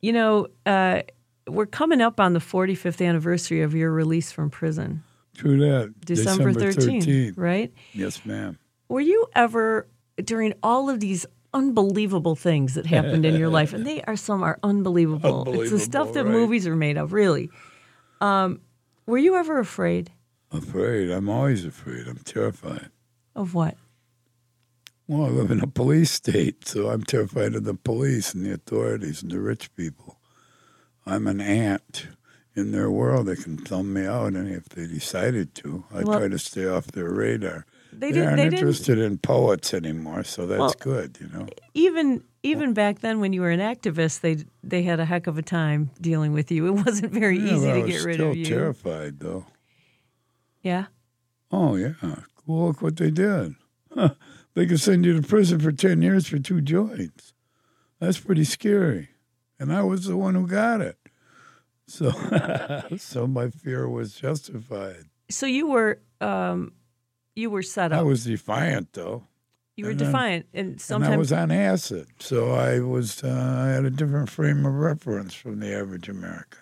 [0.00, 1.02] you know, uh,
[1.48, 5.02] we're coming up on the 45th anniversary of your release from prison,
[5.36, 5.94] True that.
[6.04, 7.32] December, 13th, 13th.
[7.36, 7.72] right?
[7.92, 8.58] Yes, ma'am.
[8.88, 9.88] Were you ever,
[10.22, 14.42] during all of these unbelievable things that happened in your life, and they are some
[14.42, 15.60] are unbelievable.
[15.60, 16.32] it's the stuff that right.
[16.32, 17.50] movies are made of, really.
[18.20, 18.60] Um,
[19.06, 20.10] were you ever afraid
[20.52, 21.10] Afraid.
[21.10, 22.06] I'm always afraid.
[22.06, 22.90] I'm terrified.
[23.34, 23.76] of what?
[25.08, 28.52] Well, I live in a police state, so I'm terrified of the police and the
[28.52, 30.18] authorities and the rich people.
[31.06, 32.08] I'm an ant
[32.54, 33.26] in their world.
[33.26, 36.66] They can thumb me out, and if they decided to, I Well- try to stay
[36.66, 37.66] off their radar.
[37.92, 41.28] They They, didn't- aren't they didn't- interested in poets anymore, so that's Well, good, you
[41.28, 41.46] know.
[41.74, 45.36] Even even back then, when you were an activist, they they had a heck of
[45.38, 46.66] a time dealing with you.
[46.66, 48.44] It wasn't very Yeah, easy to get rid of you.
[48.46, 49.46] terrified, though.
[50.62, 50.86] Yeah.
[51.50, 51.94] Oh yeah,
[52.46, 53.54] well, look what they did.
[53.94, 54.14] Huh.
[54.54, 57.34] They could send you to prison for ten years for two joints.
[58.00, 59.10] That's pretty scary,
[59.60, 60.96] and I was the one who got it.
[61.86, 62.10] So,
[62.96, 65.04] so my fear was justified.
[65.30, 66.72] So you were um,
[67.34, 68.00] you were set up.
[68.00, 69.24] I was defiant, though,
[69.76, 73.24] you were and defiant, and and I was on acid, so I was.
[73.24, 76.60] Uh, I had a different frame of reference from the average American.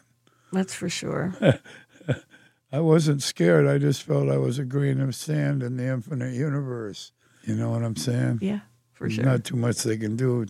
[0.53, 1.35] that's for sure.
[2.73, 3.67] I wasn't scared.
[3.67, 7.11] I just felt I was a grain of sand in the infinite universe.
[7.43, 8.39] You know what I'm saying?
[8.43, 8.61] Yeah,
[8.93, 9.25] for There's sure.
[9.25, 10.47] not too much they can do.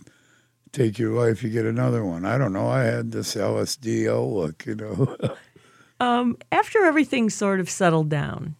[0.71, 2.25] Take your life, you get another one.
[2.25, 2.67] I don't know.
[2.67, 5.17] I had this LSD look, you know.
[6.01, 8.55] Um, after everything sort of settled down,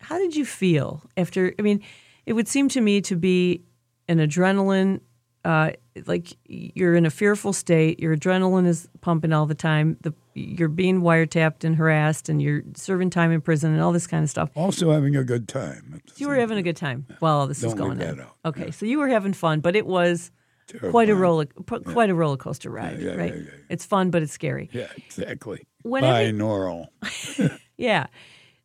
[0.00, 1.54] how did you feel after?
[1.58, 1.82] I mean,
[2.26, 3.62] it would seem to me to be
[4.06, 5.00] an adrenaline,
[5.46, 5.70] uh,
[6.04, 8.00] like you're in a fearful state.
[8.00, 9.96] Your adrenaline is pumping all the time.
[10.02, 14.06] The you're being wiretapped and harassed, and you're serving time in prison and all this
[14.06, 14.50] kind of stuff.
[14.54, 16.02] Also having a good time.
[16.16, 18.26] You were having a good time while all this is Don't going on.
[18.44, 20.30] Okay, so you were having fun, but it was
[20.68, 20.90] Terrifying.
[20.92, 23.34] quite a roller quite a roller coaster ride, yeah, right?
[23.34, 23.64] yeah, yeah, yeah.
[23.70, 24.68] It's fun, but it's scary.
[24.72, 25.66] Yeah, exactly.
[25.82, 26.88] When every- Binaural.
[27.78, 28.06] Yeah.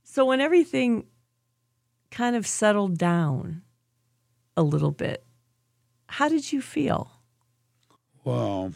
[0.03, 1.05] So when everything
[2.11, 3.61] kind of settled down
[4.57, 5.23] a little bit,
[6.07, 7.11] how did you feel?
[8.23, 8.73] Well,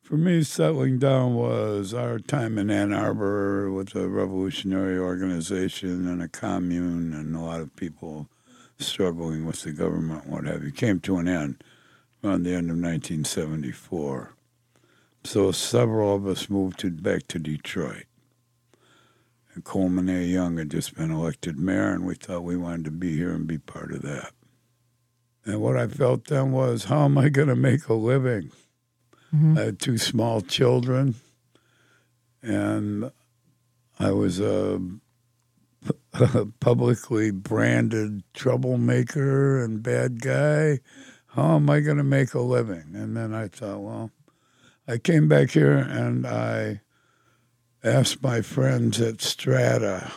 [0.00, 6.22] for me, settling down was our time in Ann Arbor with a revolutionary organization and
[6.22, 8.28] a commune, and a lot of people
[8.78, 11.62] struggling with the government, what have you, came to an end
[12.22, 14.34] around the end of 1974.
[15.24, 18.04] So several of us moved to, back to Detroit.
[19.54, 20.24] And Coleman A.
[20.24, 23.46] Young had just been elected mayor, and we thought we wanted to be here and
[23.46, 24.32] be part of that.
[25.44, 28.50] And what I felt then was, how am I going to make a living?
[29.34, 29.58] Mm-hmm.
[29.58, 31.16] I had two small children,
[32.42, 33.10] and
[33.98, 34.80] I was a,
[36.14, 40.80] a publicly branded troublemaker and bad guy.
[41.34, 42.92] How am I going to make a living?
[42.94, 44.10] And then I thought, well,
[44.86, 46.82] I came back here and I
[47.82, 50.12] asked my friends at Strata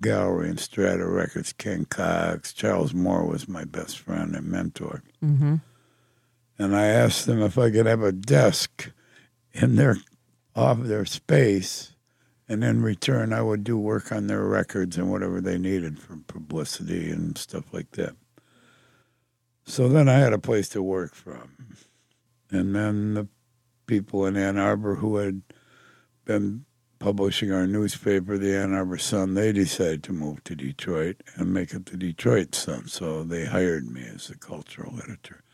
[0.00, 5.02] Gallery and Strata Records, Ken Cox, Charles Moore was my best friend and mentor.
[5.22, 5.56] Mm-hmm.
[6.58, 8.90] And I asked them if I could have a desk
[9.52, 9.96] in their
[10.56, 11.94] off their space,
[12.48, 16.16] and in return I would do work on their records and whatever they needed for
[16.26, 18.16] publicity and stuff like that.
[19.70, 21.76] So then I had a place to work from.
[22.50, 23.28] And then the
[23.86, 25.42] people in Ann Arbor who had
[26.24, 26.64] been
[26.98, 31.72] publishing our newspaper, the Ann Arbor Sun, they decided to move to Detroit and make
[31.72, 32.88] it the Detroit Sun.
[32.88, 35.44] So they hired me as the cultural editor.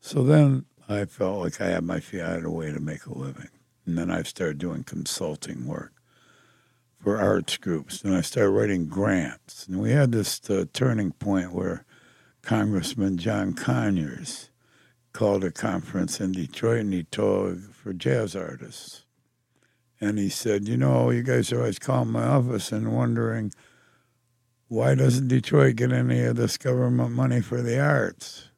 [0.00, 3.06] So then I felt like I had my feet, I had a way to make
[3.06, 3.48] a living.
[3.86, 5.94] And then I started doing consulting work
[7.02, 8.04] for arts groups.
[8.04, 9.66] And I started writing grants.
[9.66, 11.86] And we had this uh, turning point where
[12.42, 14.50] Congressman John Conyers
[15.12, 19.04] called a conference in Detroit and he told for jazz artists.
[20.00, 23.52] And he said, You know, you guys are always calling my office and wondering
[24.66, 28.48] why doesn't Detroit get any of this government money for the arts?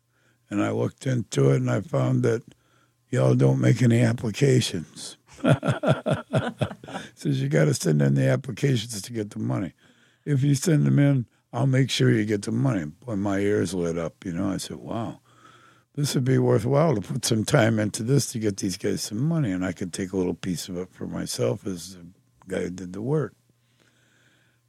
[0.49, 2.43] And I looked into it and I found that
[3.11, 5.17] y'all don't make any applications.
[7.15, 9.73] Says you got to send in the applications to get the money.
[10.25, 12.91] If you send them in, I'll make sure you get the money.
[13.05, 15.21] When my ears lit up, you know, I said, wow,
[15.95, 19.23] this would be worthwhile to put some time into this to get these guys some
[19.23, 19.53] money.
[19.53, 22.07] And I could take a little piece of it for myself as the
[22.49, 23.35] guy who did the work.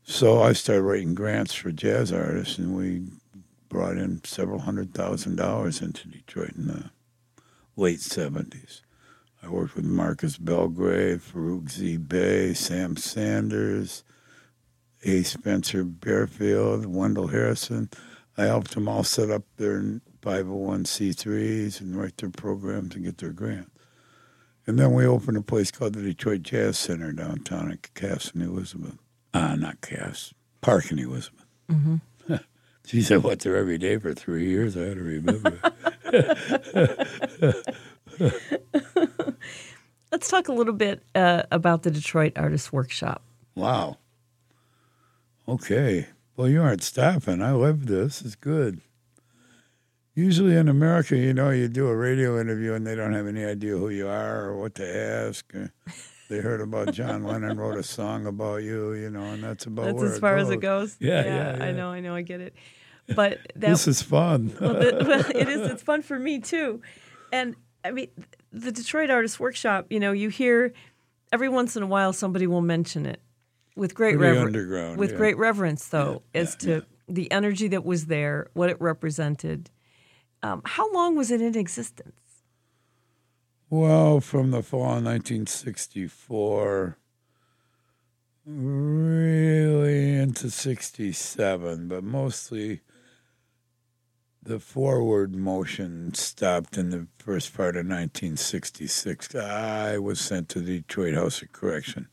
[0.04, 3.08] So I started writing grants for jazz artists, and we
[3.68, 6.92] brought in several hundred thousand dollars into Detroit in the
[7.76, 8.82] late 70s.
[9.42, 11.98] I worked with Marcus Belgrave, Faruq Z.
[11.98, 14.04] Bey, Sam Sanders,
[15.06, 15.24] A.
[15.24, 17.90] Spencer Barefield, Wendell Harrison.
[18.38, 19.82] I helped them all set up their
[20.22, 23.70] 501c3s and write their programs and get their grants.
[24.68, 28.42] And then we opened a place called the Detroit Jazz Center downtown at Cass and
[28.42, 28.98] Elizabeth.
[29.34, 31.46] Ah, not Cass, Park and Elizabeth.
[32.86, 33.40] She said, "What?
[33.40, 35.60] They're every day for three years." I had to remember.
[40.12, 43.24] Let's talk a little bit uh, about the Detroit Artists Workshop.
[43.56, 43.98] wow.
[45.48, 46.08] Okay.
[46.36, 47.42] Well, you aren't stopping.
[47.42, 48.22] I love this.
[48.22, 48.82] It's good.
[50.14, 53.44] Usually in America, you know, you do a radio interview and they don't have any
[53.44, 55.46] idea who you are or what to ask.
[55.54, 55.68] Uh,
[56.30, 59.98] they heard about John Lennon wrote a song about you, you know, and that's about
[59.98, 60.96] That's as far as it goes.
[60.96, 60.98] goes.
[61.00, 61.26] Yeah,
[61.58, 62.56] yeah, I know, I know, I get it.
[63.14, 64.56] But that This is fun.
[64.62, 65.70] well, the, well, it is.
[65.70, 66.82] It's fun for me too,
[67.32, 68.08] and I mean,
[68.52, 69.88] the Detroit Artists Workshop.
[69.90, 70.74] You know, you hear
[71.32, 73.22] every once in a while somebody will mention it
[73.76, 74.98] with great reverence.
[74.98, 75.18] With yeah.
[75.18, 79.70] great reverence, though, Yeah, as yeah, to the energy that was there, what it represented.
[80.42, 82.14] Um, how long was it in existence?
[83.70, 86.98] Well, from the fall of 1964,
[88.46, 92.82] really into 67, but mostly
[94.46, 99.34] the forward motion stopped in the first part of 1966.
[99.34, 102.08] I was sent to the Detroit House of Correction.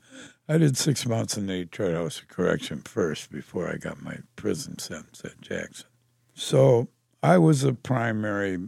[0.48, 4.18] I did six months in the Detroit House of Correction first before I got my
[4.36, 5.86] prison sentence at Jackson.
[6.34, 6.88] So
[7.22, 8.58] I was a primary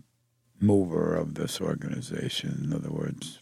[0.60, 2.62] mover of this organization.
[2.64, 3.40] In other words,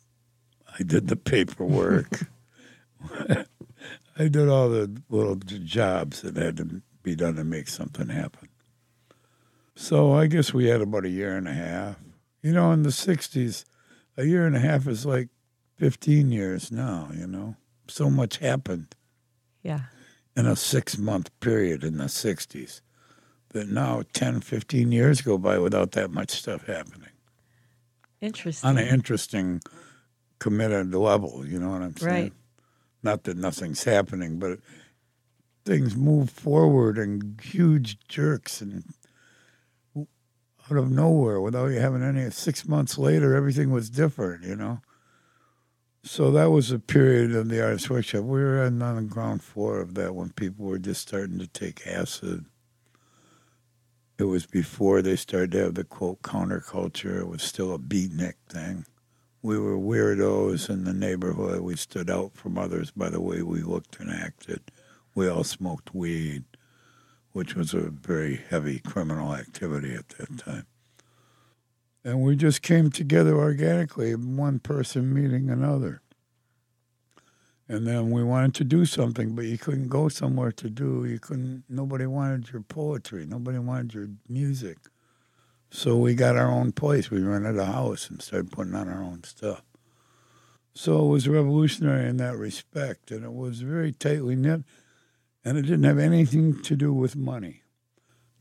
[0.78, 2.26] I did the paperwork.
[4.18, 8.48] I did all the little jobs that had to be done to make something happen.
[9.74, 11.96] So I guess we had about a year and a half.
[12.42, 13.64] You know, in the 60s,
[14.16, 15.28] a year and a half is like
[15.76, 17.56] 15 years now, you know.
[17.88, 18.94] So much happened
[19.62, 19.82] Yeah.
[20.36, 22.80] in a six month period in the 60s
[23.50, 27.10] that now 10, 15 years go by without that much stuff happening
[28.20, 28.68] Interesting.
[28.68, 29.60] on an interesting,
[30.38, 31.46] committed level.
[31.46, 32.22] You know what I'm saying?
[32.22, 32.32] Right.
[33.02, 34.58] Not that nothing's happening, but
[35.64, 38.84] things move forward in huge jerks and
[39.96, 42.30] out of nowhere without you having any.
[42.30, 44.80] Six months later, everything was different, you know?
[46.04, 48.24] So that was a period of the artist workshop.
[48.24, 51.86] We were on the ground floor of that when people were just starting to take
[51.86, 52.44] acid.
[54.18, 57.20] It was before they started to have the quote counterculture.
[57.20, 58.84] It was still a beatnik thing.
[59.42, 61.60] We were weirdos in the neighborhood.
[61.60, 64.60] We stood out from others by the way we looked and acted.
[65.14, 66.44] We all smoked weed,
[67.32, 70.66] which was a very heavy criminal activity at that time.
[72.04, 76.02] And we just came together organically, one person meeting another.
[77.68, 81.04] And then we wanted to do something, but you couldn't go somewhere to do.
[81.04, 81.64] You couldn't.
[81.68, 83.24] Nobody wanted your poetry.
[83.24, 84.78] Nobody wanted your music.
[85.70, 87.10] So we got our own place.
[87.10, 89.62] We rented a house and started putting on our own stuff.
[90.74, 94.64] So it was revolutionary in that respect, and it was very tightly knit,
[95.44, 97.61] and it didn't have anything to do with money.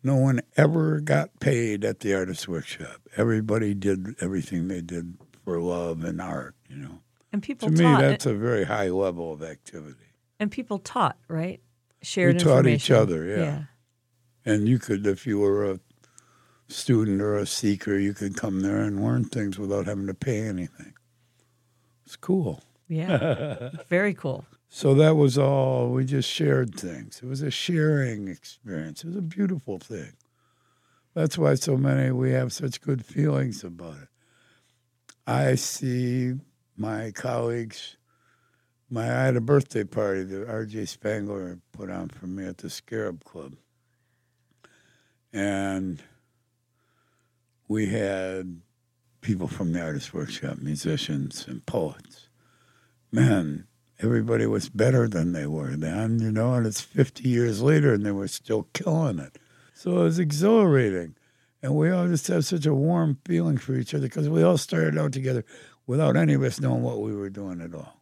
[0.04, 3.02] No one ever got paid at the artist workshop.
[3.18, 6.56] Everybody did everything they did for love and art.
[6.68, 7.00] You know,
[7.32, 10.16] and people taught to me, that's a very high level of activity.
[10.40, 11.62] and people taught, right?
[12.02, 13.64] Shared We taught each other, yeah.
[14.44, 15.80] And you could, if you were a
[16.68, 20.42] student or a seeker, you could come there and learn things without having to pay
[20.42, 20.94] anything.
[22.06, 22.64] It's cool.
[22.88, 23.70] Yeah.
[23.88, 24.46] Very cool.
[24.74, 25.90] So that was all.
[25.90, 27.20] We just shared things.
[27.22, 29.04] It was a sharing experience.
[29.04, 30.14] It was a beautiful thing.
[31.14, 34.08] That's why so many we have such good feelings about it.
[35.28, 36.36] I see
[36.78, 37.98] my colleagues.
[38.90, 40.86] My I had a birthday party that R.J.
[40.86, 43.58] Spangler put on for me at the Scarab Club,
[45.34, 46.02] and
[47.68, 48.62] we had
[49.20, 52.30] people from the artist workshop, musicians and poets.
[53.12, 53.68] Man,
[54.04, 58.06] everybody was better than they were then, you know, and it's 50 years later and
[58.06, 59.38] they were still killing it.
[59.74, 61.16] So it was exhilarating.
[61.64, 64.58] And we all just have such a warm feeling for each other because we all
[64.58, 65.46] started out together
[65.86, 68.02] without any of us knowing what we were doing at all.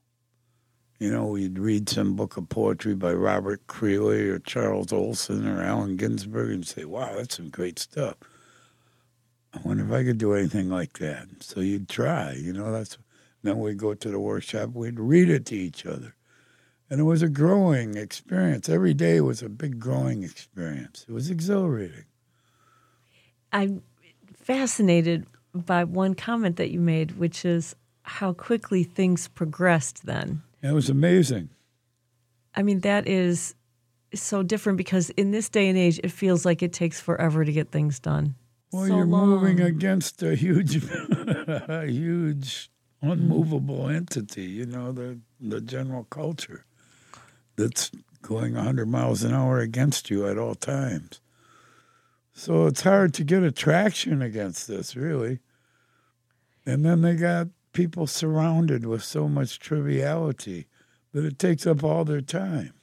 [0.99, 5.61] You know, we'd read some book of poetry by Robert Creeley or Charles Olson or
[5.61, 8.15] Allen Ginsberg and say, wow, that's some great stuff.
[9.53, 11.27] I wonder if I could do anything like that.
[11.39, 12.97] So you'd try, you know, that's
[13.43, 16.15] then we'd go to the workshop, we'd read it to each other.
[16.89, 18.67] And it was a growing experience.
[18.67, 21.05] Every day was a big growing experience.
[21.07, 22.05] It was exhilarating.
[23.51, 23.83] I'm
[24.35, 30.41] fascinated by one comment that you made, which is how quickly things progressed then.
[30.61, 31.49] It was amazing.
[32.55, 33.55] I mean, that is
[34.13, 37.51] so different because in this day and age, it feels like it takes forever to
[37.51, 38.35] get things done.
[38.71, 42.69] Well, So you're moving against a huge, a huge,
[43.01, 43.95] unmovable mm-hmm.
[43.95, 44.43] entity.
[44.43, 46.65] You know the the general culture
[47.55, 47.91] that's
[48.21, 51.21] going 100 miles an hour against you at all times.
[52.33, 55.39] So it's hard to get attraction against this, really.
[56.65, 60.67] And then they got people surrounded with so much triviality
[61.11, 62.73] that it takes up all their time.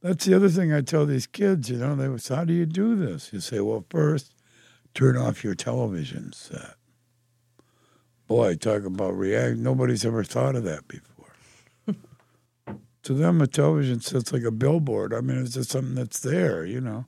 [0.00, 2.66] That's the other thing I tell these kids, you know, they say, how do you
[2.66, 3.32] do this?
[3.32, 4.34] You say, well, first,
[4.94, 6.74] turn off your television set.
[8.26, 9.56] Boy, talk about react.
[9.58, 11.34] Nobody's ever thought of that before.
[13.02, 15.12] to them, a television set's like a billboard.
[15.12, 17.06] I mean, it's just something that's there, you know.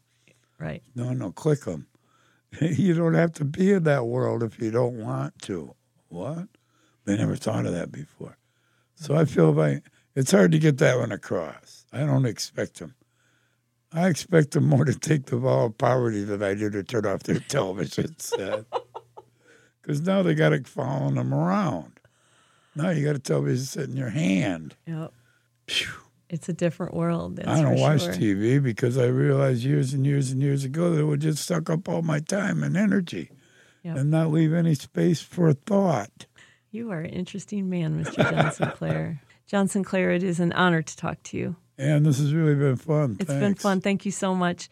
[0.58, 0.82] Right.
[0.94, 1.86] No, no, click them.
[2.60, 5.74] you don't have to be in that world if you don't want to.
[6.08, 6.48] What?
[7.04, 8.38] They never thought of that before.
[8.94, 9.82] So I feel like
[10.14, 11.84] it's hard to get that one across.
[11.92, 12.94] I don't expect them.
[13.92, 17.06] I expect them more to take the vow of poverty than I do to turn
[17.06, 18.64] off their television set.
[19.84, 22.00] Because now they got it following them around.
[22.74, 24.74] Now you got to a television set in your hand.
[24.86, 25.12] Yep.
[25.68, 25.92] Phew.
[26.30, 27.38] It's a different world.
[27.46, 28.14] I don't watch sure.
[28.14, 31.68] TV because I realized years and years and years ago that it would just suck
[31.70, 33.30] up all my time and energy
[33.82, 33.96] Yep.
[33.98, 36.26] and not leave any space for thought.
[36.70, 38.28] You are an interesting man, Mr.
[38.30, 39.20] John Sinclair.
[39.46, 41.56] John Sinclair, it is an honor to talk to you.
[41.76, 43.18] And this has really been fun.
[43.20, 43.80] It's been fun.
[43.82, 44.70] Thank you so much.